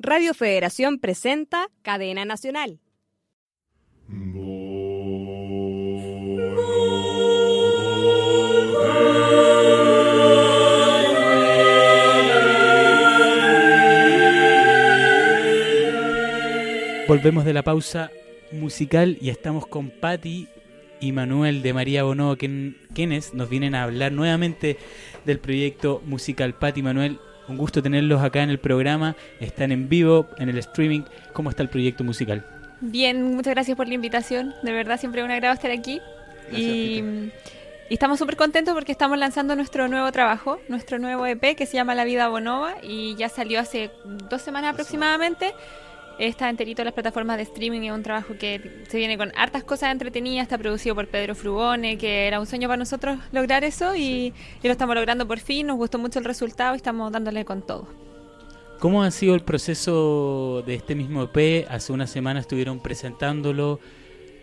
[0.00, 2.78] Radio Federación presenta Cadena Nacional.
[17.08, 18.12] Volvemos de la pausa
[18.52, 20.46] musical y estamos con Patti
[21.00, 24.76] y Manuel de María Bono, quienes nos vienen a hablar nuevamente
[25.24, 26.54] del proyecto musical.
[26.54, 27.18] Patti Manuel,
[27.48, 29.16] un gusto tenerlos acá en el programa.
[29.40, 31.02] Están en vivo, en el streaming.
[31.32, 32.44] ¿Cómo está el proyecto musical?
[32.80, 34.54] Bien, muchas gracias por la invitación.
[34.62, 36.00] De verdad, siempre es un agrado estar aquí.
[36.52, 37.02] y,
[37.90, 41.94] estamos súper contentos porque estamos lanzando nuestro nuevo trabajo, nuestro nuevo EP que se llama
[41.94, 45.54] La Vida Bonova y ya salió hace dos semanas aproximadamente.
[46.18, 49.62] Está enterito en las plataformas de streaming, es un trabajo que se viene con hartas
[49.62, 53.94] cosas entretenidas, está producido por Pedro Frugone, que era un sueño para nosotros lograr eso
[53.94, 57.62] y, lo estamos logrando por fin, nos gustó mucho el resultado y estamos dándole con
[57.62, 57.86] todo.
[58.80, 61.66] ¿Cómo ha sido el proceso de este mismo EP?
[61.70, 63.78] Hace una semana estuvieron presentándolo.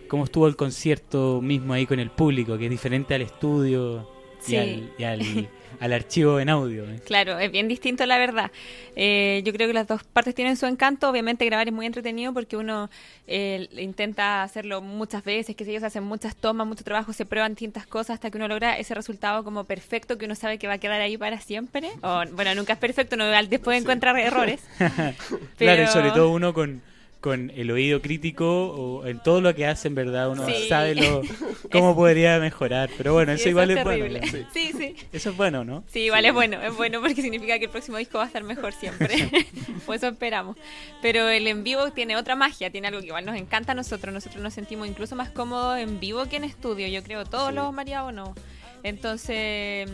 [0.08, 4.15] ¿Cómo estuvo el concierto mismo ahí con el público, que es diferente al estudio
[4.50, 5.22] y al
[5.80, 6.84] al archivo en audio.
[6.86, 7.00] ¿eh?
[7.06, 8.52] Claro, es bien distinto la verdad.
[8.96, 11.10] Eh, yo creo que las dos partes tienen su encanto.
[11.10, 12.90] Obviamente grabar es muy entretenido porque uno
[13.28, 17.88] eh, intenta hacerlo muchas veces, que ellos hacen muchas tomas, mucho trabajo, se prueban distintas
[17.88, 20.78] cosas hasta que uno logra ese resultado como perfecto que uno sabe que va a
[20.78, 21.90] quedar ahí para siempre.
[22.02, 24.62] O, bueno, nunca es perfecto, uno después encuentra errores.
[25.58, 26.82] Claro, y sobre todo uno con
[27.26, 30.30] con el oído crítico o en todo lo que hacen, ¿verdad?
[30.30, 31.24] Uno sabe lo,
[31.72, 32.88] cómo podría mejorar.
[32.96, 34.20] Pero bueno, eso, igual es, bueno.
[34.54, 34.72] Sí.
[34.78, 35.84] sí, Eso es bueno, ¿no?
[35.88, 36.62] Sí, igual es bueno.
[36.62, 39.08] Es bueno porque significa que el próximo disco va a estar mejor siempre.
[39.88, 40.56] pues eso esperamos.
[41.02, 44.14] Pero el en vivo tiene otra magia, tiene algo que igual nos encanta a nosotros.
[44.14, 46.88] Nosotros nos sentimos incluso más cómodos en vivo que en estudio.
[46.90, 48.36] Yo creo, todos los María o no.
[48.84, 49.90] Entonces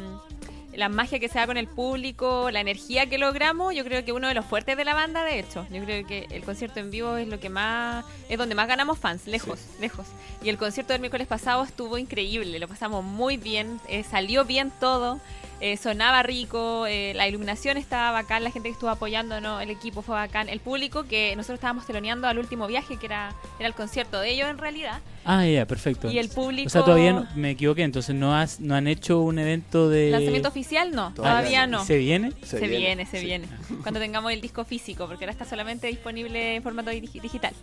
[0.73, 4.11] la magia que se da con el público, la energía que logramos, yo creo que
[4.11, 5.65] uno de los fuertes de la banda, de hecho.
[5.71, 8.97] Yo creo que el concierto en vivo es lo que más, es donde más ganamos
[8.97, 10.07] fans, lejos, lejos.
[10.43, 14.71] Y el concierto del miércoles pasado estuvo increíble, lo pasamos muy bien, eh, salió bien
[14.79, 15.19] todo.
[15.63, 20.01] Eh, sonaba rico, eh, la iluminación estaba bacán, la gente que estuvo apoyándonos, el equipo
[20.01, 23.75] fue bacán, el público que nosotros estábamos teloneando al último viaje, que era, era el
[23.75, 25.01] concierto de ellos en realidad.
[25.23, 26.09] Ah, ya, perfecto.
[26.09, 26.65] Y el público...
[26.65, 30.09] O sea, todavía me equivoqué, entonces no, has, no han hecho un evento de...
[30.09, 30.95] ¿Lanzamiento oficial?
[30.95, 31.85] No, todavía, no.
[31.85, 32.31] ¿Se viene?
[32.41, 33.47] Se, viene, se viene.
[33.83, 37.53] Cuando tengamos el disco físico, porque ahora está solamente disponible en formato digital.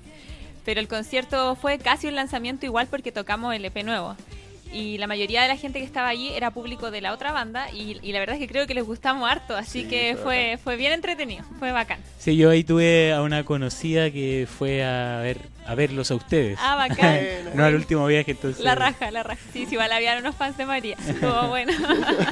[0.65, 4.15] Pero el concierto fue casi un lanzamiento igual porque tocamos el EP nuevo
[4.73, 7.71] y la mayoría de la gente que estaba allí era público de la otra banda
[7.71, 10.93] y, la verdad es que creo que les gustamos harto, así que fue, fue bien
[10.93, 12.01] entretenido, fue bacán.
[12.19, 16.59] Sí, yo ahí tuve a una conocida que fue a ver a verlos a ustedes.
[16.63, 17.21] Ah, bacán.
[17.55, 18.65] no al último viaje, entonces.
[18.65, 19.41] La raja, la raja.
[19.53, 20.97] Sí, sí, igual había unos fans de María.
[21.07, 21.73] Estuvo bueno.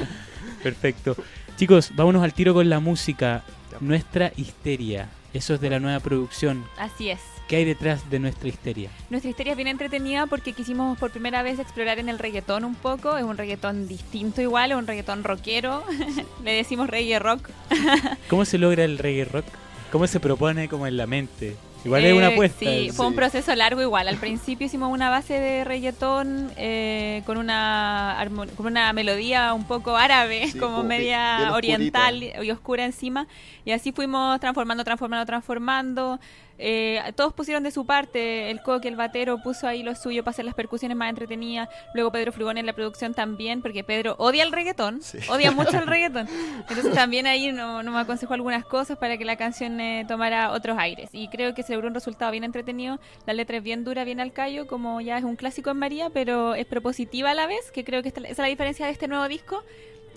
[0.63, 1.15] Perfecto.
[1.55, 3.43] Chicos, vámonos al tiro con la música.
[3.79, 5.07] Nuestra histeria.
[5.33, 6.65] Eso es de la nueva producción.
[6.79, 7.36] Así es.
[7.47, 8.89] ¿Qué hay detrás de nuestra histeria?
[9.09, 12.75] Nuestra histeria es bien entretenida porque quisimos por primera vez explorar en el reggaetón un
[12.75, 13.17] poco.
[13.17, 15.83] Es un reggaetón distinto igual, es un reggaetón rockero.
[16.43, 17.49] Le decimos reggae rock.
[18.29, 19.45] ¿Cómo se logra el reggae rock?
[19.93, 21.55] ¿Cómo se propone como en la mente?
[21.85, 22.59] Igual es una eh, apuesta.
[22.59, 24.09] Sí, fue un proceso largo igual.
[24.09, 28.17] Al principio hicimos una base de reggaetón eh, con, una
[28.57, 33.27] con una melodía un poco árabe, como, media oriental y oscura encima.
[33.63, 36.19] Y así fuimos transformando, transformando, transformando.
[36.59, 40.31] Eh, todos pusieron de su parte, el coque, el batero puso ahí lo suyo para
[40.31, 44.43] hacer las percusiones más entretenidas, luego Pedro Frugón en la producción también, porque Pedro odia
[44.43, 46.27] el reggaetón, odia mucho el reggaetón,
[46.59, 50.77] entonces también ahí no, me aconsejó algunas cosas para que la canción eh, tomara otros
[50.77, 54.03] aires, y creo que se logró un resultado bien entretenido, la letra es bien dura,
[54.03, 57.45] bien al callo, como ya es un clásico en María, pero es propositiva a la
[57.45, 59.63] vez, que creo que esa es la diferencia de este nuevo disco,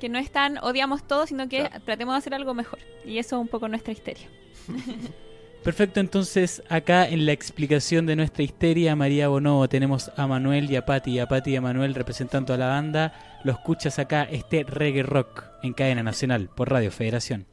[0.01, 3.37] que no es tan odiamos todo, sino que tratemos de hacer algo mejor, y eso
[3.37, 4.29] es un poco nuestra histeria.
[5.63, 10.77] Perfecto, entonces acá en la explicación de nuestra histeria, María Bonobo, tenemos a Manuel y
[10.77, 13.13] a Pati, a Pati y a Manuel representando a la banda.
[13.45, 17.50] Lo escuchas acá, este reggae rock en cadena nacional por Radio Federación.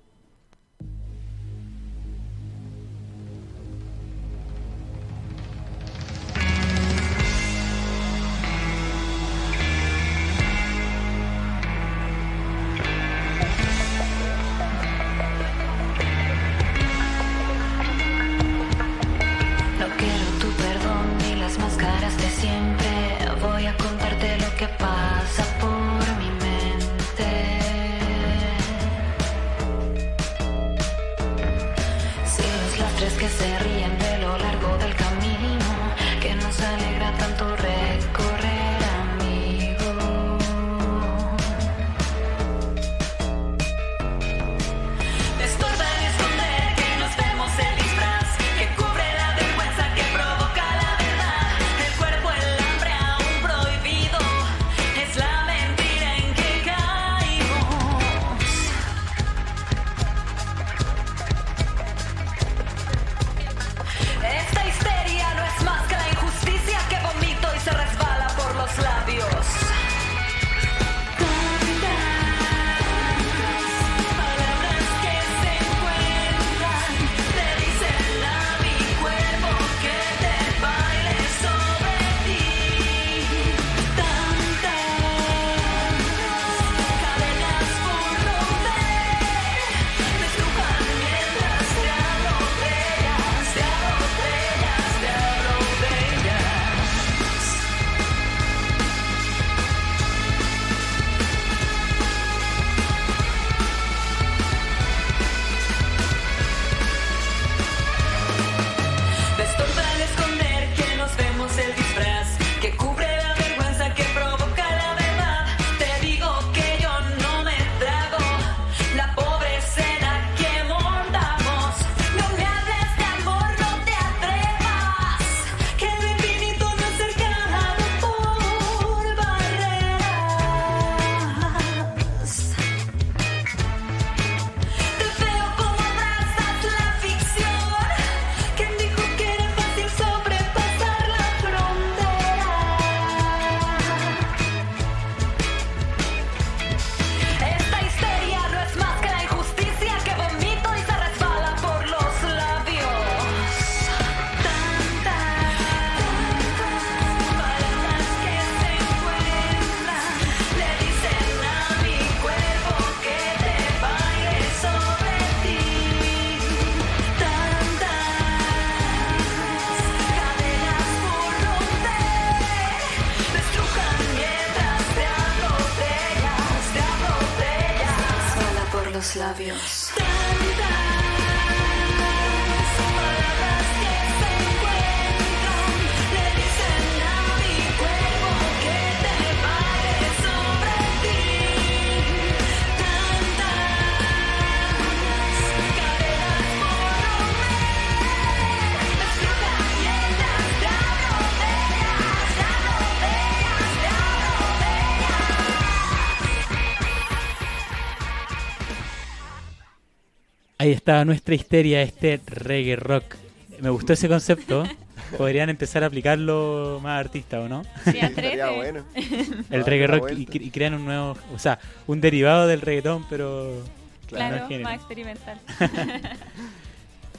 [210.87, 213.15] Nuestra histeria, este reggae rock.
[213.59, 214.63] Me gustó ese concepto.
[215.17, 217.63] Podrían empezar a aplicarlo más artistas, ¿o no?
[217.85, 217.99] Sí,
[218.55, 218.83] bueno.
[219.49, 223.05] El Ah, reggae la rock y, crean un nuevo, o sea, un derivado del reggaetón,
[223.09, 223.63] pero...
[224.07, 224.69] Claro, no es género.
[224.69, 225.39] más experimental.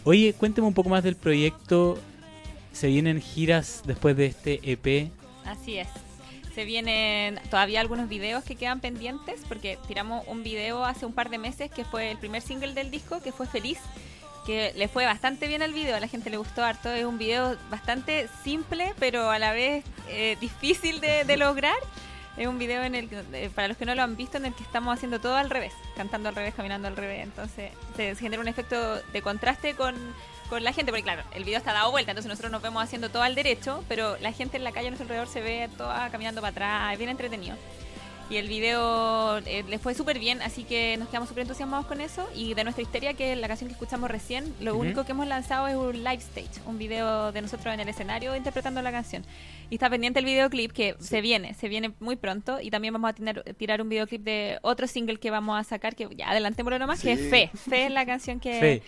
[0.04, 1.98] Oye, cuénteme un poco más del proyecto.
[2.72, 5.10] ¿Se vienen giras después de este EP?
[5.44, 5.88] Así es.
[6.58, 11.30] Se vienen todavía algunos videos que quedan pendientes porque tiramos un video hace un par
[11.30, 13.78] de meses que fue el primer single del disco, que fue Feliz,
[14.44, 16.90] que le fue bastante bien al video, a la gente le gustó harto.
[16.90, 21.76] Es un video bastante simple, pero a la vez eh, difícil de, de lograr.
[22.36, 24.46] Es un video en el que, eh, para los que no lo han visto, en
[24.46, 27.22] el que estamos haciendo todo al revés, cantando al revés, caminando al revés.
[27.22, 29.94] Entonces se, se genera un efecto de contraste con,
[30.48, 33.10] con la gente, porque claro, el video está dado vuelta, entonces nosotros nos vemos haciendo
[33.10, 36.08] todo al derecho, pero la gente en la calle a nuestro alrededor se ve toda
[36.10, 37.56] caminando para atrás, es bien entretenido.
[38.30, 42.02] Y el video eh, le fue súper bien, así que nos quedamos súper entusiasmados con
[42.02, 42.28] eso.
[42.34, 44.82] Y de nuestra histeria, que es la canción que escuchamos recién, lo Ujú.
[44.82, 48.36] único que hemos lanzado es un live stage, un video de nosotros en el escenario
[48.36, 49.24] interpretando la canción.
[49.70, 52.60] Y está pendiente el videoclip que se viene, se viene muy pronto.
[52.60, 55.96] Y también vamos a tener, tirar un videoclip de otro single que vamos a sacar,
[55.96, 57.30] que ya adelantémoslo nomás, que es Sí.
[57.30, 57.50] Fe.
[57.54, 58.60] Fe es la canción que...
[58.60, 58.82] Fe.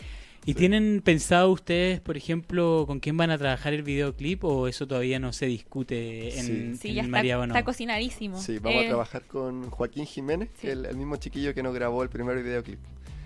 [0.46, 0.58] ¿Y Sí.
[0.58, 5.18] tienen pensado ustedes, por ejemplo, con quién van a trabajar el videoclip o eso todavía
[5.18, 7.52] no se discute en, Sí, en ya está, María Bono?
[7.54, 8.40] está cocinadísimo.
[8.40, 10.68] Sí, vamos Eh, a trabajar con Joaquín Jiménez, sí.
[10.68, 12.78] el, el mismo chiquillo que nos grabó el primer videoclip.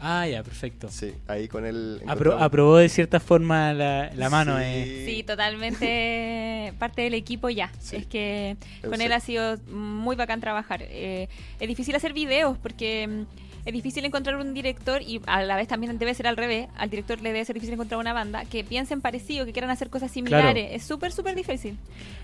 [0.06, 0.88] Ah, ya, perfecto.
[0.90, 2.02] Sí, ahí con él.
[2.06, 4.58] Apro- aprobó de cierta forma la, la mano.
[4.58, 4.62] Sí.
[4.66, 5.02] eh.
[5.06, 7.72] Sí, totalmente parte del equipo ya.
[7.78, 7.96] Sí.
[7.96, 8.56] Es que
[8.86, 10.82] con él ha sido muy bacán trabajar.
[10.82, 11.28] Eh,
[11.58, 13.22] es difícil hacer videos porque mm,
[13.64, 16.68] es difícil encontrar un director y a la vez también debe ser al revés.
[16.76, 19.88] Al director le debe ser difícil encontrar una banda que piensen parecido, que quieran hacer
[19.88, 20.68] cosas similares.
[20.72, 21.78] Es súper, súper difícil.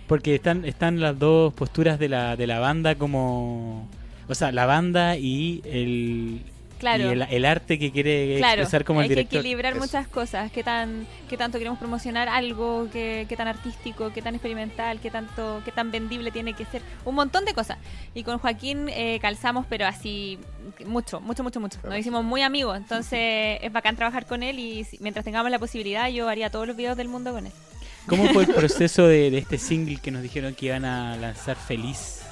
[0.07, 3.89] Porque están, están las dos posturas de la, de la banda como...
[4.29, 6.43] O sea, la banda y el,
[6.81, 7.05] Claro.
[7.05, 9.39] y el, el arte que quiere Claro, expresar como hay el que director.
[9.41, 9.81] equilibrar Eso.
[9.83, 10.51] muchas cosas.
[10.51, 12.89] ¿Qué, tan, ¿Qué tanto queremos promocionar algo?
[12.93, 14.11] ¿Qué, qué tan artístico?
[14.13, 14.99] ¿Qué tan experimental?
[14.99, 16.83] ¿Qué tanto qué tan vendible tiene que ser?
[17.05, 17.79] Un montón de cosas.
[18.15, 20.39] Y con Joaquín eh, calzamos, pero así
[20.87, 21.79] mucho, mucho, mucho, mucho.
[21.85, 22.77] Nos hicimos muy amigos.
[22.77, 26.77] Entonces es bacán trabajar con él y mientras tengamos la posibilidad yo haría todos los
[26.77, 27.53] videos del mundo con él.
[28.07, 31.57] ¿Cómo fue el proceso de, de este single que nos dijeron que iban a lanzar
[31.57, 32.23] feliz?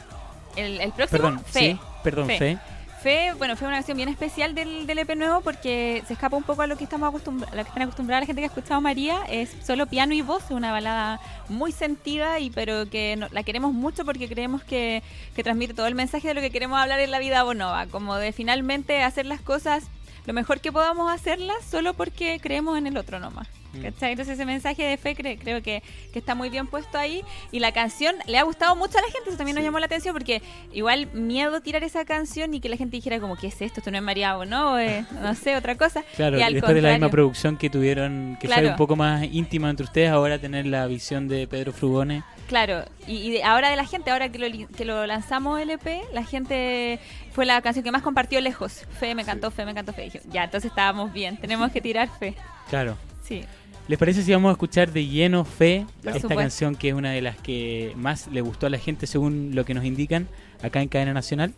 [0.57, 1.61] El, el próximo, Perdón, Fe.
[1.61, 2.39] sí, perdón, Fe.
[2.39, 2.59] Fe.
[3.03, 6.43] Fe, bueno, fue una canción bien especial del, del EP nuevo porque se escapa un
[6.43, 8.81] poco a lo que estamos acostumbrados, lo que están acostumbrados la gente que ha escuchado
[8.81, 13.45] María, es solo piano y voz, una balada muy sentida y pero que no- la
[13.45, 15.05] queremos mucho porque creemos que,
[15.37, 18.17] que transmite todo el mensaje de lo que queremos hablar en la vida bonova, como
[18.17, 19.85] de finalmente hacer las cosas
[20.29, 23.49] lo mejor que podamos hacerlas solo porque creemos en el otro nomás.
[23.73, 23.83] Mm.
[23.83, 24.13] ¿cachai?
[24.13, 25.83] Entonces ese mensaje de fe cre- creo que,
[26.13, 29.09] que está muy bien puesto ahí y la canción le ha gustado mucho a la
[29.09, 30.41] gente, eso también nos llamó la atención porque
[30.73, 33.81] igual miedo tirar esa canción y que la gente dijera como, ¿qué es esto?
[33.81, 36.03] Esto no es María o no, eh, no sé, otra cosa.
[36.17, 39.25] Claro, y al después de la misma producción que tuvieron, que fue un poco más
[39.25, 42.23] íntima entre ustedes, ahora tener la visión de Pedro Frugone.
[42.49, 46.01] Claro, y, y de- ahora de la gente, ahora que lo, que lo lanzamos LP,
[46.13, 46.99] la gente
[47.33, 48.85] fue la canción que más compartió lejos.
[48.99, 50.05] Fe, me cantó, fe, me cantó, fe.
[50.05, 52.35] Dije, ya, entonces estábamos bien, tenemos que tirar fe.
[52.71, 52.97] Claro.
[53.23, 53.45] Sí.
[53.87, 56.41] ¿Les parece si vamos a escuchar de lleno Fe, Por esta supuesto.
[56.41, 59.65] canción que es una de las que más le gustó a la gente según lo
[59.65, 60.27] que nos indican
[60.63, 61.55] acá en Cadena Nacional?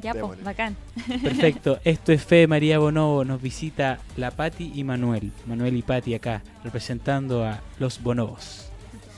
[0.00, 0.76] Ya, pues, bacán.
[1.22, 6.14] Perfecto, esto es Fe María Bonobo, nos visita la Patti y Manuel, Manuel y Patti
[6.14, 8.64] acá, representando a los Bonobos.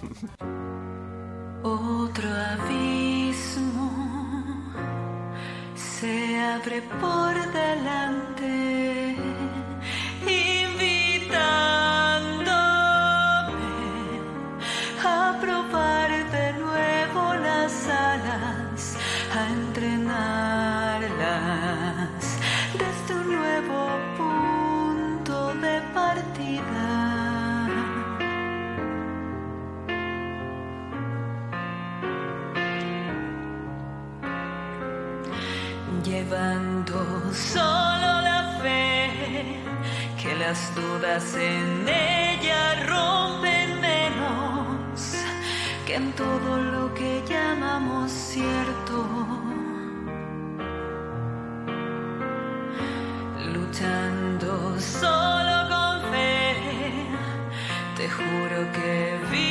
[6.50, 9.09] abre por delante,
[40.50, 45.14] las dudas en ella rompen menos
[45.86, 48.96] que en todo lo que llamamos cierto.
[53.54, 56.56] Luchando solo con fe,
[57.96, 59.49] te juro que vivo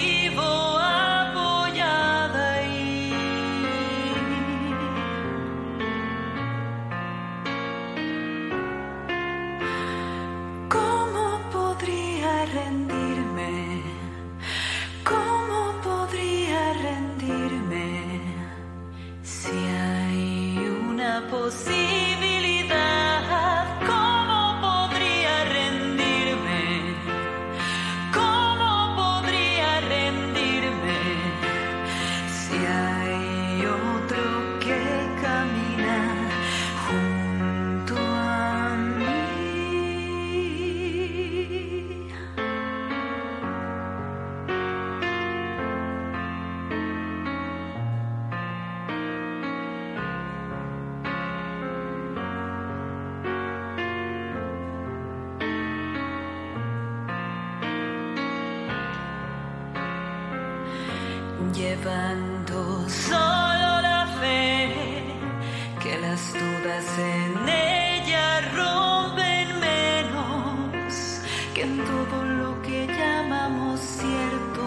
[72.24, 74.64] lo que llamamos cierto.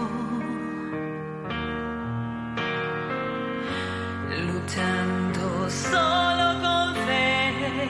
[4.47, 7.89] Luchando solo con fe,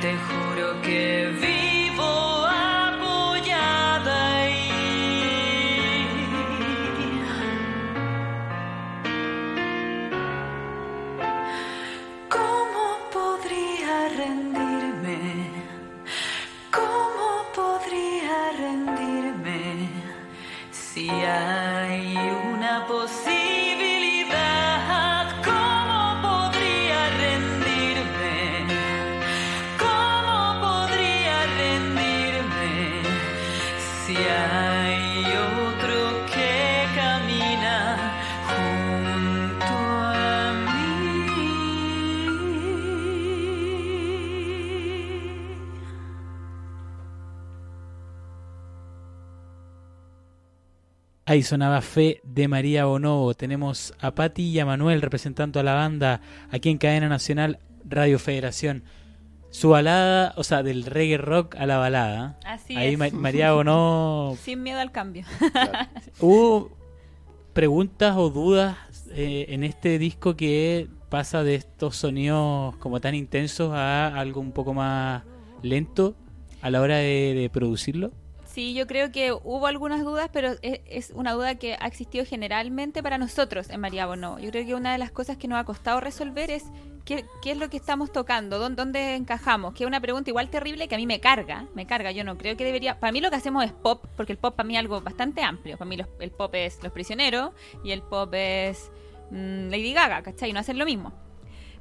[0.00, 1.51] te juro que
[51.32, 53.32] Ahí sonaba Fe de María Bonobo.
[53.32, 56.20] Tenemos a Patti y a Manuel representando a la banda
[56.50, 58.84] aquí en Cadena Nacional Radio Federación.
[59.48, 62.38] Su balada, o sea, del reggae rock a la balada.
[62.44, 62.98] Así Ahí es.
[62.98, 64.36] Ma- María Bonobo.
[64.42, 65.24] Sin miedo al cambio.
[65.52, 65.72] Claro.
[66.20, 66.70] ¿Hubo
[67.54, 68.76] preguntas o dudas
[69.14, 74.52] eh, en este disco que pasa de estos sonidos como tan intensos a algo un
[74.52, 75.22] poco más
[75.62, 76.14] lento
[76.60, 78.12] a la hora de, de producirlo?
[78.52, 82.26] Sí, yo creo que hubo algunas dudas, pero es, es una duda que ha existido
[82.26, 84.38] generalmente para nosotros en María Bono.
[84.38, 86.64] Yo creo que una de las cosas que nos ha costado resolver es
[87.06, 90.86] qué, qué es lo que estamos tocando, dónde, encajamos, que es una pregunta igual terrible
[90.86, 92.12] que a mí me carga, me carga.
[92.12, 93.00] Yo no creo que debería...
[93.00, 95.42] Para mí lo que hacemos es pop, porque el pop para mí es algo bastante
[95.42, 95.78] amplio.
[95.78, 98.90] Para mí el pop es Los Prisioneros y el pop es
[99.30, 100.52] mm, Lady Gaga, ¿cachai?
[100.52, 101.14] No hacen lo mismo.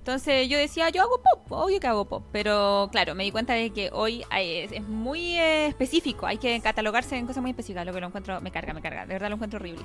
[0.02, 3.54] Entonces yo decía, yo hago pop, obvio que hago pop, pero claro, me di cuenta
[3.54, 7.86] de que hoy es, es muy eh, específico, hay que catalogarse en cosas muy específicas,
[7.86, 9.84] lo que lo encuentro, me carga, me carga, de verdad lo encuentro horrible.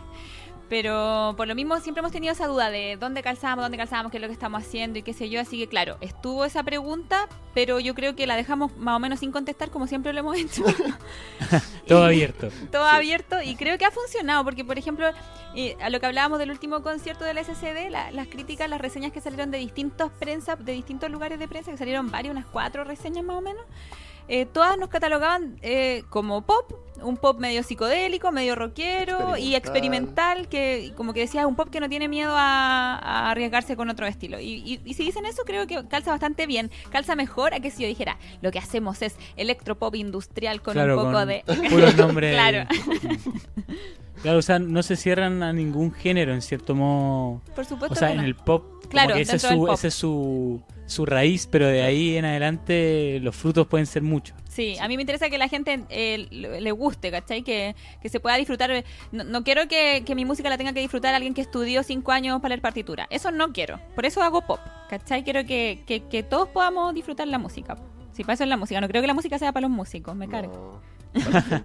[0.68, 4.18] Pero por lo mismo siempre hemos tenido esa duda de dónde calzamos, dónde calzamos, qué
[4.18, 7.28] es lo que estamos haciendo y qué sé yo, así que claro, estuvo esa pregunta,
[7.54, 10.36] pero yo creo que la dejamos más o menos sin contestar como siempre lo hemos
[10.36, 10.64] hecho.
[11.86, 12.48] Todo Y- abierto.
[12.72, 15.08] todo abierto y creo que ha funcionado porque por ejemplo
[15.54, 19.12] eh, a lo que hablábamos del último concierto del SCD la- las críticas las reseñas
[19.12, 22.82] que salieron de distintos prensa de distintos lugares de prensa que salieron varios unas cuatro
[22.82, 23.62] reseñas más o menos
[24.28, 30.48] eh, todas nos catalogaban eh, como pop un pop medio psicodélico medio rockero y Experimental.
[30.48, 34.06] que como que decía un pop que no tiene miedo a, a arriesgarse con otro
[34.06, 37.60] estilo y, y- y si dicen eso creo que calza bastante bien calza mejor a
[37.60, 41.28] que si yo dijera lo que hacemos es electropop industrial con claro, un poco con
[41.28, 42.32] de puros nombres.
[42.32, 42.66] Claro.
[44.22, 47.42] Claro, o sea, no se cierran a ningún género en cierto modo.
[47.54, 49.70] Por supuesto O sea, que en el pop, Claro, que ese es, su, pop.
[49.72, 54.36] ese es su, su raíz, pero de ahí en adelante los frutos pueden ser muchos.
[54.48, 57.42] Sí, a mí me interesa que la gente eh, le guste, ¿cachai?
[57.42, 58.84] Que, que se pueda disfrutar.
[59.12, 62.12] No, no quiero que, que mi música la tenga que disfrutar alguien que estudió cinco
[62.12, 63.06] años para leer partitura.
[63.10, 63.80] Eso no quiero.
[63.94, 65.24] Por eso hago pop, ¿cachai?
[65.24, 67.76] Quiero que, que, que todos podamos disfrutar la música.
[68.12, 68.80] Si para eso es la música.
[68.80, 70.26] No creo que la música sea para los músicos, me.
[70.26, 70.80] No,
[71.12, 71.64] gente.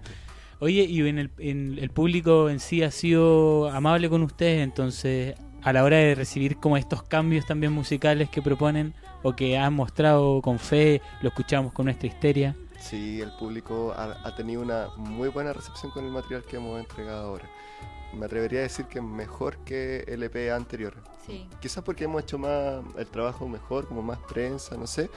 [0.62, 5.34] Oye, y en el, en el público en sí ha sido amable con ustedes, entonces
[5.62, 9.74] a la hora de recibir como estos cambios también musicales que proponen o que han
[9.74, 12.56] mostrado con fe, lo escuchamos con nuestra histeria.
[12.80, 16.80] Sí, el público ha, ha tenido una muy buena recepción con el material que hemos
[16.80, 17.48] entregado ahora.
[18.12, 20.94] Me atrevería a decir que mejor que el EP anterior.
[21.26, 21.48] Sí.
[21.60, 25.08] Quizás porque hemos hecho más el trabajo mejor, como más prensa, no sé.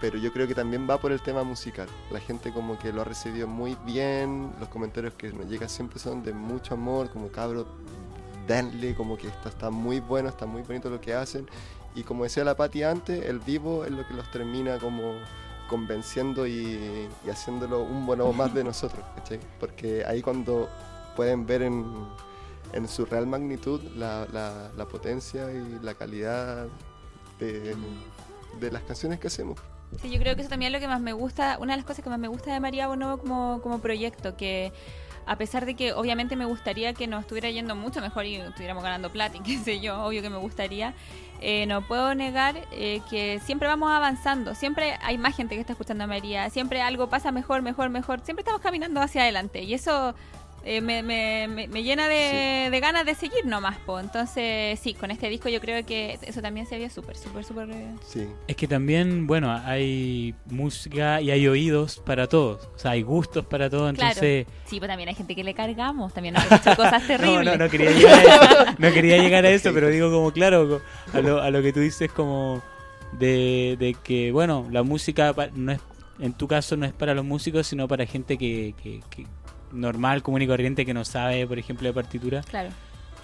[0.00, 1.86] Pero yo creo que también va por el tema musical.
[2.10, 4.52] La gente como que lo ha recibido muy bien.
[4.58, 7.68] Los comentarios que nos llegan siempre son de mucho amor, como cabro,
[8.46, 11.48] denle, como que está, está muy bueno, está muy bonito lo que hacen.
[11.94, 15.14] Y como decía la Pati antes, el vivo es lo que los termina como
[15.68, 19.40] convenciendo y, y haciéndolo un bueno más de nosotros, ¿cachai?
[19.60, 20.68] Porque ahí cuando
[21.16, 21.84] pueden ver en,
[22.72, 26.66] en su real magnitud la, la- la potencia y la calidad
[27.38, 27.74] de,
[28.60, 29.58] de las canciones que hacemos.
[30.00, 31.84] Sí, yo creo que eso también es lo que más me gusta, una de las
[31.86, 34.72] cosas que más me gusta de María Bonobo como, como proyecto, que
[35.26, 38.82] a pesar de que obviamente me gustaría que nos estuviera yendo mucho mejor y estuviéramos
[38.82, 40.94] ganando plata y qué sé yo, obvio que me gustaría,
[41.40, 45.72] eh, no puedo negar eh, que siempre vamos avanzando, siempre hay más gente que está
[45.72, 49.74] escuchando a María, siempre algo pasa mejor, mejor, mejor, siempre estamos caminando hacia adelante y
[49.74, 50.14] eso
[50.64, 53.98] eh, me, me, me, me llena de, de ganas de seguir nomás, po.
[53.98, 57.70] Entonces, sí, con este disco yo creo que eso también se ve súper, súper, súper...
[57.70, 58.26] eh, Sí.
[58.46, 62.68] Es que también, bueno, hay música y hay oídos para todos.
[62.74, 63.92] O sea, hay gustos para todos.
[63.94, 64.08] Claro.
[64.12, 67.58] Entonces, Sí, pues también hay gente que le cargamos, también nos hecho cosas no, terribles.
[67.58, 70.80] no, no quería llegar a eso, no quería llegar a eso, pero digo como, claro,
[71.12, 72.62] a lo, a lo que tú dices como
[73.18, 75.80] de, de que, bueno, la música no es,
[76.20, 79.26] en tu caso no es para los músicos, sino para gente que, que, que
[79.72, 82.42] normal, común y corriente que no sabe, por ejemplo, de partitura.
[82.42, 82.70] Claro,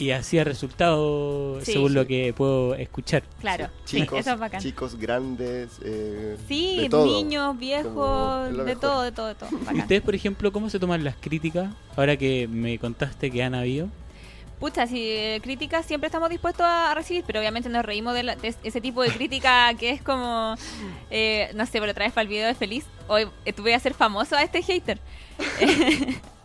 [0.00, 1.72] Y así ha resultado, Sí.
[1.72, 1.94] según Sí.
[1.96, 3.24] lo que puedo escuchar.
[3.40, 3.66] claro.
[3.84, 4.60] Sí, Sí, chicos, eso es bacán.
[4.60, 7.04] chicos grandes, eh, Sí, de todo.
[7.04, 8.80] niños, viejos, de mejor.
[8.80, 9.48] todo, de todo, de todo.
[9.66, 9.76] Bacán.
[9.80, 11.70] ¿Ustedes, por ejemplo, cómo se toman las críticas?
[11.96, 13.88] Ahora que me contaste que han habido.
[14.60, 18.36] Pucha, si eh, críticas siempre estamos dispuestos a recibir, pero obviamente nos reímos de, la-
[18.36, 20.54] de ese tipo de crítica que es como,
[21.10, 23.80] eh, no sé, por otra vez para el video de Feliz, hoy eh, tuve a
[23.80, 24.98] ser famoso a este hater.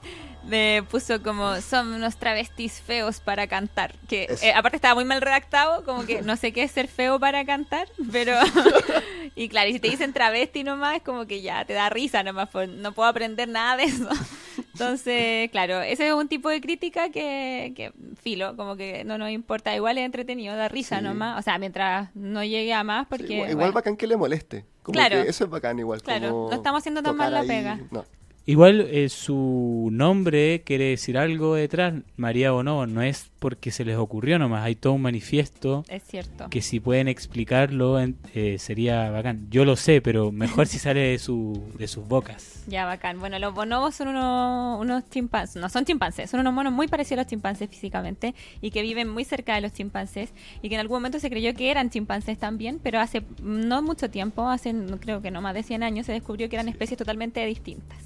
[0.48, 3.96] Me puso como, son unos travestis feos para cantar.
[4.10, 7.20] Que eh, aparte estaba muy mal redactado, como que no sé qué es ser feo
[7.20, 8.34] para cantar, pero...
[9.36, 12.24] y claro, y si te dicen travesti nomás, es como que ya te da risa
[12.24, 14.10] nomás, pues, no puedo aprender nada de eso.
[14.74, 19.30] Entonces, claro, ese es un tipo de crítica que, que filo, como que no nos
[19.30, 21.04] importa, igual es entretenido, da risa Sí.
[21.04, 23.34] nomás, o sea, mientras no llegue a más, Sí, porque...
[23.34, 24.66] igual, igual bueno, bacán que le moleste.
[24.82, 25.24] Como Claro.
[25.24, 26.02] que eso es bacán igual.
[26.02, 27.80] Claro, como no estamos haciendo tan mal la ahí- pega.
[27.92, 28.04] No.
[28.46, 33.98] Igual eh, su nombre quiere decir algo detrás, María Bonobo, no es porque se les
[33.98, 36.50] ocurrió nomás, hay todo un manifiesto Es cierto.
[36.50, 39.48] que si pueden explicarlo eh, sería bacán.
[39.52, 42.64] Yo lo sé, pero mejor si sale de, su, de sus bocas.
[42.68, 43.20] Ya, bacán.
[43.20, 47.20] Bueno, los bonobos son unos, unos chimpancés, no son chimpancés, son unos monos muy parecidos
[47.20, 50.30] a los chimpancés físicamente y que viven muy cerca de los chimpancés
[50.62, 54.10] y que en algún momento se creyó que eran chimpancés también, pero hace no mucho
[54.10, 56.98] tiempo, hace no- creo que no más de 100 años, se descubrió que eran especies
[56.98, 57.98] totalmente distintas.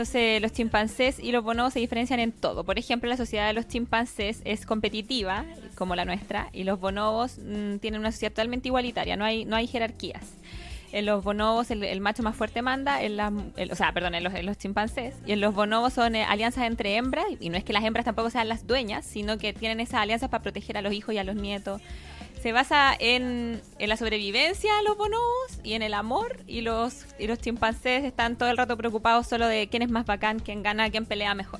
[0.00, 2.64] Entonces, los chimpancés y los bonobos se diferencian en todo.
[2.64, 7.38] Por ejemplo, la sociedad de los chimpancés es competitiva, como la nuestra, y los bonobos
[7.38, 10.20] mm, tienen una sociedad totalmente igualitaria, no hay, no hay jerarquías.
[10.92, 14.22] En los bonobos el, macho más fuerte manda, en las- el- o sea, perdón, en
[14.22, 15.14] los, en los chimpancés.
[15.26, 18.04] Y en los bonobos son eh, alianzas entre hembras, y no es que las hembras
[18.04, 21.18] tampoco sean las dueñas, sino que tienen esas alianzas para proteger a los hijos y
[21.18, 21.80] a los nietos.
[22.46, 27.04] Se basa en, en la sobrevivencia de los bonobos y en el amor, y los,
[27.18, 30.62] y los chimpancés están todo el rato preocupados solo de quién es más bacán, quién
[30.62, 31.58] gana, quién pelea mejor.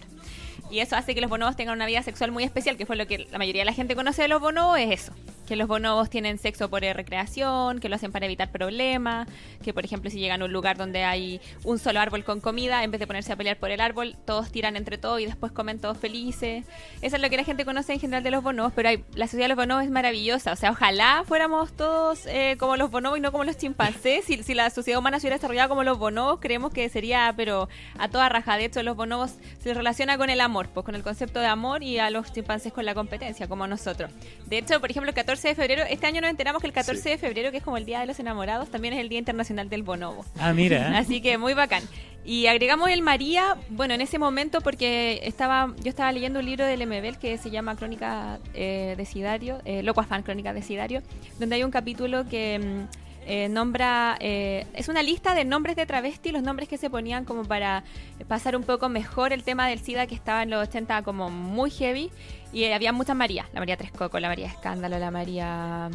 [0.70, 3.08] Y eso hace que los bonobos tengan una vida sexual muy especial, que fue lo
[3.08, 5.12] que la mayoría de la gente conoce de los bonobos, es eso.
[5.46, 9.28] Que los bonobos tienen sexo por recreación, que lo hacen para evitar problemas,
[9.62, 12.84] que por ejemplo si llegan a un lugar donde hay un solo árbol con comida,
[12.84, 15.52] en vez de ponerse a pelear por el árbol, todos tiran entre todos y después
[15.52, 16.64] comen todos felices.
[17.02, 19.44] Eso es lo que la gente conoce en general de los bonobos, pero la sociedad
[19.44, 20.52] de los bonobos es maravillosa.
[20.52, 24.24] O sea, ojalá fuéramos todos eh, como los bonobos y no como los chimpancés.
[24.24, 27.68] Si, si la sociedad humana se hubiera desarrollado como los bonobos, creemos que sería, pero
[27.98, 28.56] a toda raja.
[28.56, 31.46] De hecho, los bonobos se les relaciona con el amor, pues con el concepto de
[31.46, 34.10] amor y a los chimpancés con la competencia, como nosotros.
[34.46, 37.02] De hecho, por ejemplo, el 14 de febrero, este año nos enteramos que el 14
[37.02, 37.08] Sí.
[37.10, 39.68] de febrero, que es como el Día de los Enamorados, también es el Día Internacional
[39.68, 40.24] del Bonobo.
[40.38, 40.96] Ah, mira.
[40.98, 41.82] Así que muy bacán.
[42.24, 46.64] Y agregamos el María, bueno, en ese momento porque estaba yo estaba leyendo un libro
[46.66, 51.02] del MBL que se llama Crónica eh, de Sidario, eh, Loco Afán, Crónica de Sidario,
[51.38, 55.84] donde hay un capítulo que mm, eh, nombra, eh, es una lista de nombres de
[55.84, 57.82] travesti, los nombres que se ponían como para
[58.28, 61.70] pasar un poco mejor el tema del SIDA que estaba en los 80 como muy
[61.70, 62.10] heavy.
[62.52, 65.90] Y eh, había muchas Marías, la María Tres Coco, la María Escándalo, la María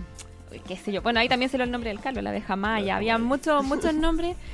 [0.67, 1.01] qué sé yo.
[1.01, 2.97] Bueno, ahí también se lo el nombre del calvo, la de Jamaya.
[2.97, 4.35] Había muchos, muchos nombres.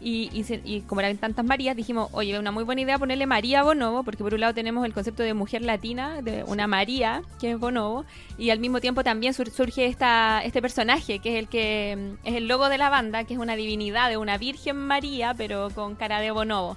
[0.00, 3.26] Y, y, se- y como eran tantas Marías, dijimos, oye, una muy buena idea ponerle
[3.26, 7.22] María Bonobo, porque por un lado tenemos el concepto de mujer latina, de una María,
[7.40, 8.04] que es Bonobo,
[8.38, 12.34] y al mismo tiempo también sur- surge esta, este personaje, que es el que es
[12.36, 15.96] el logo de la banda, que es una divinidad de una Virgen María, pero con
[15.96, 16.76] cara de Bonobo.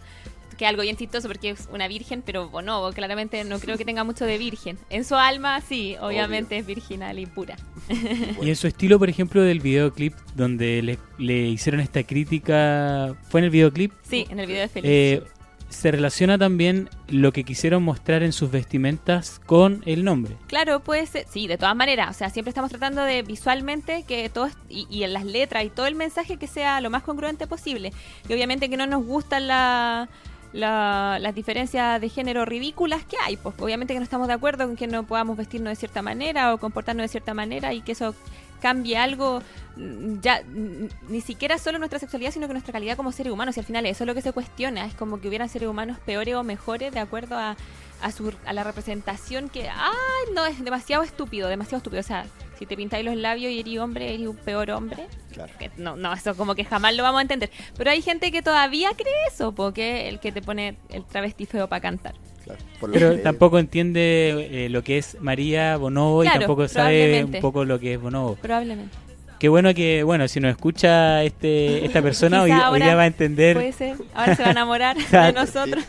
[0.62, 3.84] Que es algo bien chistoso porque es una virgen, pero bonobo, claramente no creo que
[3.84, 4.78] tenga mucho de virgen.
[4.92, 7.56] En su alma, sí, obviamente es virginal y pura.
[7.90, 13.40] Y en su estilo, por ejemplo, del videoclip, donde le, le hicieron esta crítica, ¿fue
[13.40, 13.92] en el videoclip?
[14.04, 14.92] Sí, en el video de Feliz.
[14.92, 15.24] Eh,
[15.70, 20.38] se relaciona también lo que quisieron mostrar en sus vestimentas con el nombre.
[20.46, 24.30] Claro, puede ser, sí, de todas maneras, o sea, siempre estamos tratando de visualmente que
[24.30, 27.94] todo, y en las letras y todo el mensaje que sea lo más congruente posible.
[28.30, 30.10] Y obviamente que no nos gustan la,
[30.54, 34.66] la- las diferencias de género ridículas que hay, pues obviamente que no estamos de acuerdo
[34.66, 37.94] con que no podamos vestirnos de cierta manera o comportarnos de cierta manera y que
[37.94, 38.14] eso
[38.62, 39.42] cambie algo,
[39.76, 43.58] mm, ya mm, ni siquiera solo nuestra sexualidad, sino que nuestra calidad como seres humanos.
[43.58, 45.98] Y al final eso es lo que se cuestiona, es como que hubieran seres humanos
[46.06, 47.56] peores o mejores de acuerdo a,
[48.02, 52.02] a, su, a la representación que, ay, no, es demasiado estúpido, demasiado estúpido.
[52.02, 52.26] O sea,
[52.62, 55.08] si te pintáis los labios y eres hombre, eres un peor hombre.
[55.34, 55.52] Claro.
[55.58, 57.50] Que no, no, eso como que jamás lo vamos a entender.
[57.76, 61.68] Pero hay gente que todavía cree eso, porque el que te pone el travesti feo
[61.68, 62.14] para cantar.
[62.44, 66.68] Claro, por lo Pero que- tampoco entiende eh, lo que es María Bonobo y tampoco
[66.68, 68.36] sabe un poco lo que es Bonobo.
[68.36, 68.96] Probablemente.
[69.40, 73.08] Qué bueno que, bueno, si nos escucha este esta persona, hoy, hoy ya va a
[73.08, 73.56] entender.
[73.56, 73.96] Puede ser.
[74.14, 75.84] Ahora se va a enamorar de nosotros.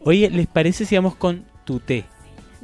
[0.00, 2.04] Oye, ¿les parece si vamos con Tu Té?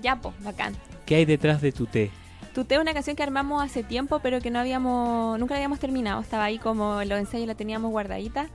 [0.02, 0.74] Ya, pues, bacán.
[1.10, 2.08] ¿Qué hay detrás de Tu Té?
[2.54, 5.80] Tuté es una canción que armamos hace tiempo, pero que no habíamos, nunca la habíamos
[5.80, 6.20] terminado.
[6.20, 8.46] Estaba ahí como los ensayos la teníamos guardadita.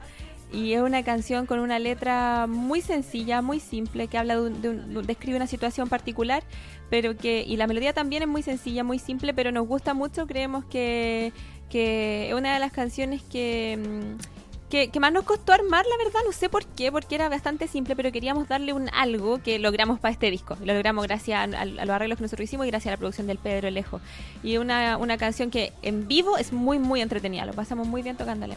[0.54, 4.62] Y es una canción con una letra muy sencilla, muy simple, que habla de, un-
[4.62, 6.44] de un- describe una situación particular,
[6.90, 10.26] pero que y la melodía también es muy sencilla, muy simple, pero nos gusta mucho.
[10.26, 11.34] Creemos que,
[11.70, 13.78] que es una de las canciones que,
[14.18, 14.35] mm,
[14.70, 17.68] que, que más nos costó armar, la verdad, no sé por qué, porque era bastante
[17.68, 20.58] simple, pero queríamos darle un algo que logramos para este disco.
[20.64, 23.28] Lo logramos gracias a, a los arreglos que nosotros hicimos y gracias a la producción
[23.28, 24.02] del Pedro Lejo.
[24.44, 27.46] Y una, una canción que en vivo es muy, muy entretenida.
[27.46, 28.56] Lo pasamos muy bien tocándola.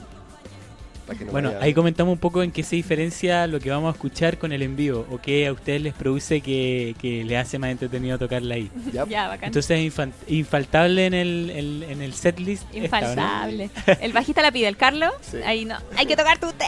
[1.08, 3.70] Para que no Bueno, vaya- ahí comentamos un poco en qué se diferencia lo que
[3.70, 7.24] vamos a escuchar con el en vivo o qué a ustedes les produce que, que
[7.24, 8.70] le hace más entretenido tocarla ahí.
[8.92, 9.48] Ya, Ya, bacán.
[9.48, 12.62] Entonces, infan- infaltable en el, el- en el setlist.
[12.72, 12.84] esta, ¿o no?
[12.84, 13.70] Infaltable.
[14.00, 15.12] El bajista la pide, el Carlos.
[15.22, 15.38] Sí.
[15.44, 15.76] Ahí no.
[15.96, 16.66] Hay que tocar tu té.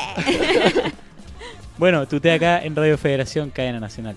[1.78, 4.14] Bueno, tú te acá en Radio Federación Cadena Nacional.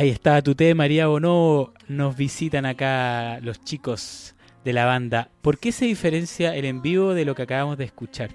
[0.00, 1.74] Ahí está Tuté, María Bonobo.
[1.86, 4.34] Nos visitan acá los chicos
[4.64, 5.28] de la banda.
[5.42, 8.30] ¿Por qué se diferencia el en vivo de lo que acabamos de escuchar?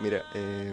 [0.00, 0.72] Mira, eh,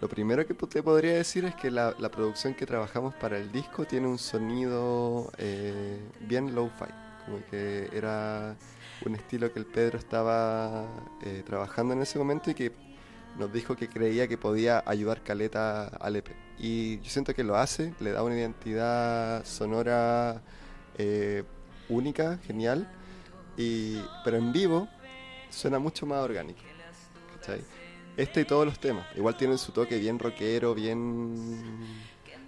[0.00, 3.52] Lo primero que te podría decir es que la, la producción que trabajamos para el
[3.52, 6.90] disco tiene un sonido eh, bien low-fi.
[7.24, 8.56] Como que era
[9.06, 10.88] un estilo que el Pedro estaba
[11.24, 12.72] eh, trabajando en ese momento y que
[13.38, 16.28] nos dijo que creía que podía ayudar Caleta al EP.
[16.58, 20.42] Y yo siento que lo hace, le da una identidad sonora
[20.98, 21.44] eh,
[21.88, 22.88] única, genial,
[23.56, 24.88] y, pero en vivo
[25.50, 26.60] suena mucho más orgánico.
[27.36, 27.62] ¿cachai?
[28.16, 29.06] Este y todos los temas.
[29.16, 31.34] Igual tienen su toque bien rockero, bien,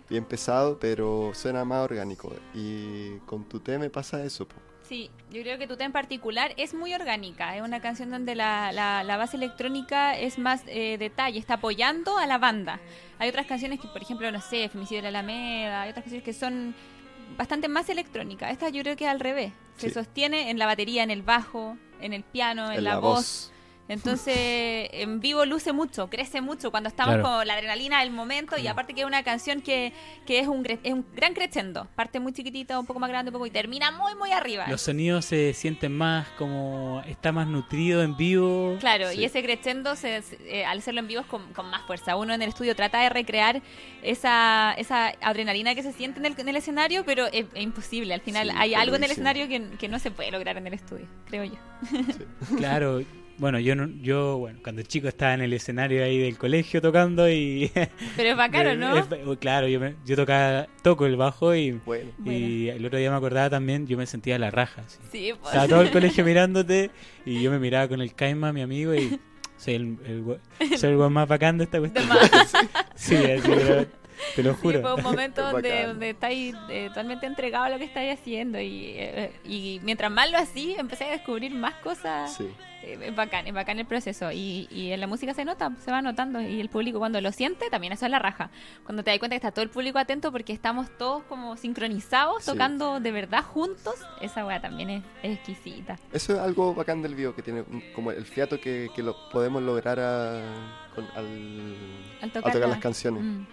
[0.08, 2.32] bien pesado, pero suena más orgánico.
[2.54, 4.46] Y con tu me pasa eso.
[4.46, 4.65] po.
[4.88, 7.56] Sí, yo creo que tu tema en particular es muy orgánica.
[7.56, 12.18] Es una canción donde la, la- la base electrónica es más eh, detalle, está apoyando
[12.18, 12.78] a la banda.
[13.18, 16.24] Hay otras canciones que, por ejemplo, no sé, Femicidio de la Alameda, hay otras canciones
[16.24, 16.74] que son
[17.36, 18.52] bastante más electrónicas.
[18.52, 19.52] Esta yo creo que es al revés.
[19.76, 19.94] Se Sí.
[19.94, 23.14] sostiene en la batería, en el bajo, en el piano, en, En la, la voz.
[23.14, 23.52] voz.
[23.88, 24.36] Entonces,
[24.92, 27.22] en vivo luce mucho, crece mucho cuando estamos Claro.
[27.38, 29.92] con la adrenalina del momento y aparte que es una canción que,
[30.26, 31.86] que es, un, es un gran crescendo.
[31.94, 34.66] Parte muy chiquitita, un poco más grande, un poco y termina muy, muy arriba.
[34.68, 38.76] Los sonidos se sienten más como está más nutrido en vivo.
[38.80, 39.20] Claro, Sí.
[39.20, 42.16] y ese crescendo, se, eh, al hacerlo en vivo, es con, con más fuerza.
[42.16, 43.62] Uno en el estudio trata de recrear
[44.02, 48.14] esa, esa adrenalina que se siente en el, en el escenario, pero es, es imposible.
[48.14, 50.66] Al final Sí, hay algo en el escenario que, que no se puede lograr en
[50.66, 51.56] el estudio, creo yo.
[52.56, 53.02] Claro.
[53.38, 57.28] Bueno, yo no, yo bueno, cuando chico estaba en el escenario ahí del colegio tocando
[57.30, 57.70] y
[58.16, 58.96] Pero es bacano, ¿no?
[58.96, 63.10] Es- claro, yo, me- yo tocaba toco el bajo y, Bueno, y el otro día
[63.10, 64.82] me acordaba también, yo me sentía la raja.
[64.86, 64.98] así.
[65.12, 65.52] Sí, pues.
[65.52, 66.90] Estaba todo el colegio mirándote
[67.26, 69.20] y yo me miraba con el Caima, mi amigo, y
[69.58, 72.06] soy el, el, soy el más bacán de esta cuestión.
[72.94, 73.86] Sí, así, pero
[74.34, 74.80] te lo Sí, juro.
[74.82, 78.94] fue un momento donde, donde estáis eh, totalmente entregado a lo que estáis haciendo y,
[78.96, 82.34] eh, y mientras más lo así, empecé a descubrir más cosas.
[82.34, 82.48] sí.
[82.82, 85.90] Eh, es bacán, es bacán el proceso y, y en la música se nota, se
[85.90, 88.50] va notando y el público cuando lo siente también eso es la raja.
[88.84, 92.44] Cuando te das cuenta que está todo el público atento porque estamos todos como sincronizados,
[92.44, 92.50] Sí.
[92.52, 95.98] tocando de verdad juntos, esa weá también es, es exquisita.
[96.12, 99.62] Eso es algo bacán del vivo, que tiene como el fiato que, que lo podemos
[99.62, 101.76] lograr a- con- al, Al
[102.22, 103.22] al tocar, tocar la- las canciones.
[103.24, 103.46] Mm.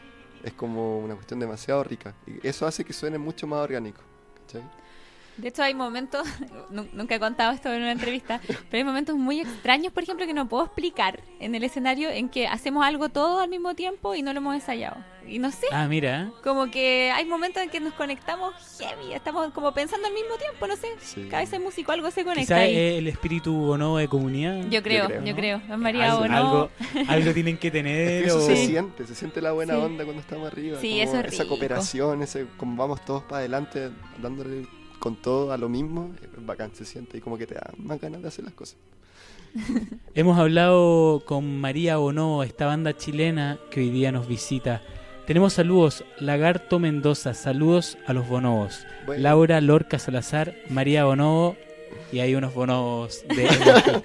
[0.44, 2.14] Es como una cuestión demasiado rica.
[2.28, 4.02] Y eso hace que suene mucho más orgánico.
[4.42, 4.64] ¿cachai?
[5.38, 6.28] De hecho, hay momentos,
[6.70, 10.26] nu- nunca he contado esto en una entrevista, pero hay momentos muy extraños, por ejemplo,
[10.26, 14.14] que no puedo explicar en el escenario en que hacemos algo todo al mismo tiempo
[14.16, 14.98] y no lo hemos ensayado.
[15.26, 16.32] Y no sé, Ah, mira.
[16.44, 20.68] como que hay momentos en que nos conectamos heavy, estamos como pensando al mismo tiempo,
[20.68, 20.90] no sé.
[21.00, 21.28] Sí.
[21.32, 24.68] Cada vez el músico algo se conecta Quizás es el espíritu bonobo de comunidad.
[24.70, 25.62] Yo creo, yo creo, creo.
[25.68, 25.74] ¿no?
[25.76, 26.38] Es María algo, Bono.
[26.38, 26.70] algo,
[27.08, 28.26] algo tienen que tener.
[28.26, 29.80] Eso o- se siente, se siente la buena Sí.
[29.80, 30.78] onda cuando estamos arriba.
[30.82, 31.56] Sí, como eso es Esa rico.
[31.56, 33.92] cooperación, ese como vamos todos para adelante,
[34.22, 34.68] dándole
[35.04, 38.00] con todo a lo mismo, es bacán, se siente y como que te da más
[38.00, 38.78] ganas de hacer las cosas.
[40.16, 44.82] Hemos hablado con María Bonobo, esta banda chilena que hoy día nos visita.
[45.28, 48.88] Tenemos saludos, Lagarto Mendoza, saludos a los bonobos.
[49.06, 49.24] Bueno.
[49.24, 51.58] Laura Lorca Salazar, María Bonobo
[52.14, 53.50] y hay unos bonobos de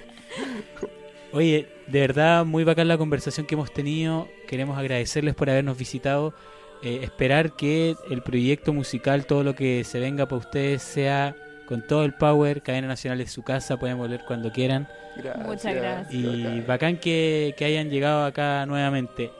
[1.31, 4.27] Oye, de verdad muy bacán la conversación que hemos tenido.
[4.49, 6.33] Queremos agradecerles por habernos visitado.
[6.81, 11.35] Eh, esperar que el proyecto musical, todo lo que se venga para ustedes sea
[11.67, 12.61] con todo el power.
[12.61, 14.87] Cadena Nacional es su casa, pueden volver cuando quieran.
[15.17, 15.45] Gracias.
[15.45, 16.13] Muchas gracias.
[16.13, 16.97] Y bacán.
[16.97, 19.31] que, que hayan llegado acá nuevamente.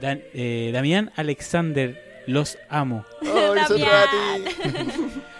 [0.00, 3.04] Dan- eh, Damián Alexander, los amo.
[3.22, 4.80] ¡Oh, nosotros a ti!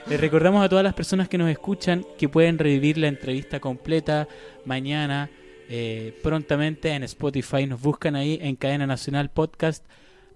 [0.10, 4.28] Les recordamos a todas las personas que nos escuchan que pueden revivir la entrevista completa
[4.66, 5.30] mañana,
[5.70, 7.66] eh, prontamente en Spotify.
[7.66, 9.82] Nos buscan ahí en Cadena Nacional Podcast,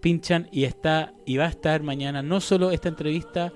[0.01, 3.53] pinchan y está y va a estar mañana no solo esta entrevista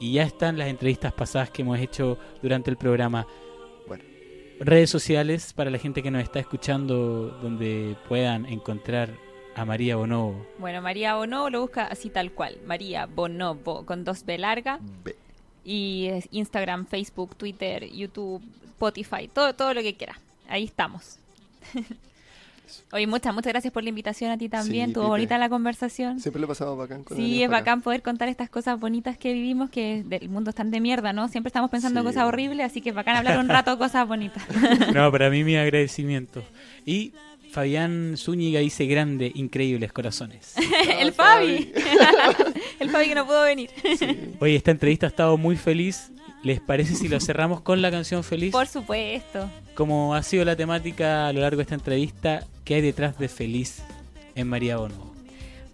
[0.00, 3.26] y ya están las entrevistas pasadas que hemos hecho durante el programa.
[3.86, 4.04] Bueno.
[4.58, 9.10] Redes sociales para la gente que nos está escuchando donde puedan encontrar
[9.54, 10.46] a María Bonobo.
[10.58, 12.58] Bueno, María Bono lo busca así tal cual.
[12.66, 14.80] María Bonobo con dos B larga.
[15.64, 20.18] Y es Instagram, Facebook, Twitter, YouTube, Spotify, todo, todo lo que quiera.
[20.48, 21.18] Ahí estamos.
[22.92, 24.86] Oye, muchas, muchas gracias por la invitación a ti también.
[24.90, 25.06] Sí, Pipe.
[25.06, 26.20] bonita la conversación.
[26.20, 27.70] Siempre lo pasamos bacán con Sí, es para acá.
[27.70, 31.28] bacán poder contar estas cosas bonitas que vivimos, que del mundo están de mierda, ¿no?
[31.28, 32.06] Siempre estamos pensando Sí.
[32.06, 34.42] cosas horribles, así que es bacán hablar un rato cosas bonitas.
[34.94, 36.42] No, para mí mi agradecimiento.
[36.86, 37.12] Y
[37.50, 40.54] Fabián Zúñiga dice grande, increíbles corazones.
[41.00, 41.70] el Fabi.
[42.80, 43.70] el Fabi que no pudo venir.
[44.40, 46.10] Oye, esta entrevista ha estado muy feliz.
[46.42, 48.50] ¿Les parece si lo cerramos con la canción feliz?
[48.50, 49.48] Por supuesto.
[49.74, 53.28] Como ha sido la temática a lo largo de esta entrevista, ¿qué hay detrás de
[53.28, 53.82] feliz
[54.34, 55.11] en María Bono?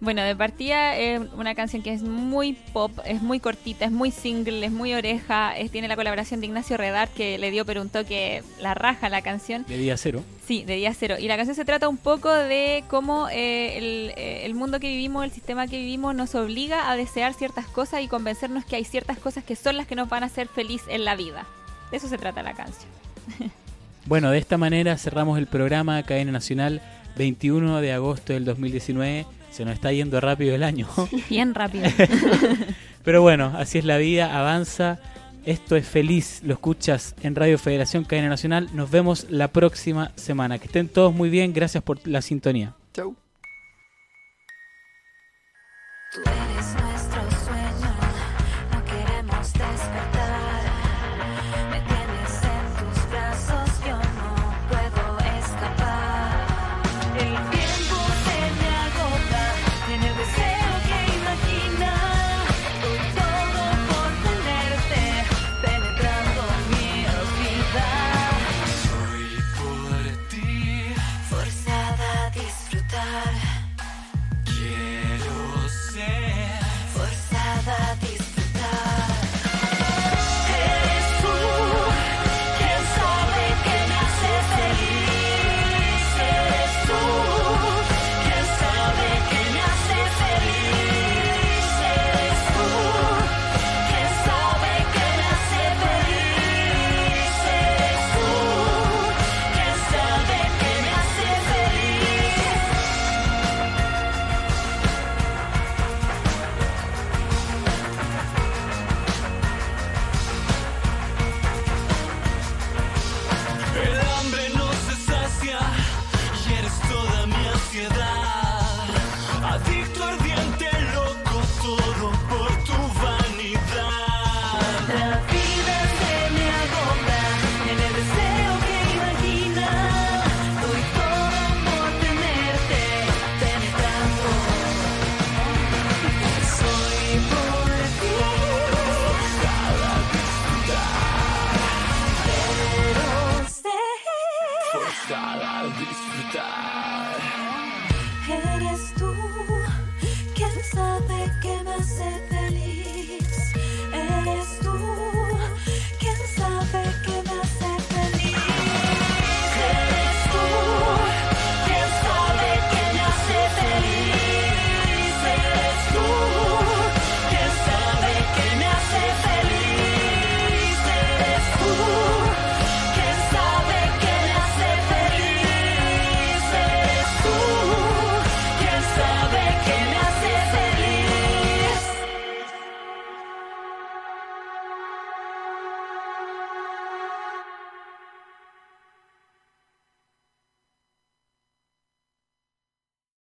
[0.01, 4.11] Bueno, de partida es una canción que es muy pop, es muy cortita, es muy
[4.11, 7.81] single, es muy oreja, es, tiene la colaboración de Ignacio Redar que le dio pero
[7.81, 9.65] un toque la raja a la canción.
[9.67, 10.23] De día cero.
[10.47, 11.15] Sí, de día cero.
[11.19, 14.87] Y la canción se trata un poco de cómo eh, el, eh, el mundo que
[14.87, 18.85] vivimos, el sistema que vivimos nos obliga a desear ciertas cosas y convencernos que hay
[18.85, 21.45] ciertas cosas que son las que nos van a hacer feliz en la vida.
[21.91, 22.89] De eso se trata la canción.
[24.05, 26.81] Bueno, de esta manera cerramos el programa Cadena Nacional
[27.15, 29.27] 21 de agosto del 2019.
[29.59, 30.87] Se nos está yendo rápido el año.
[31.29, 31.83] Bien rápido.
[33.03, 34.99] Pero bueno, así es la vida, avanza.
[35.43, 38.69] Esto es feliz, lo escuchas en Radio Federación Cadena Nacional.
[38.71, 40.59] Nos vemos la próxima semana.
[40.59, 42.73] Que estén todos muy bien, gracias por la sintonía.
[42.93, 43.17] Chau.